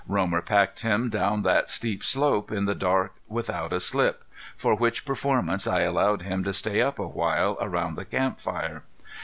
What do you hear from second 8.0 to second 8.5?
camp